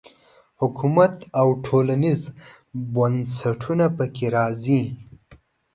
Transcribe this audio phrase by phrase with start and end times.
[0.61, 2.21] حکومت او ټولنیز
[2.95, 4.81] بنسټونه په کې راځي.